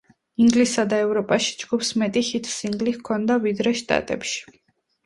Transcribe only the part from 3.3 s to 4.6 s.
ვიდრე შტატებში.